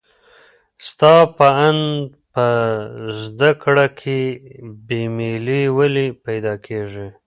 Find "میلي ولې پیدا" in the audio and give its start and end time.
5.17-6.53